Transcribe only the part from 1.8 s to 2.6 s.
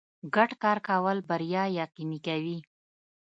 یقیني کوي.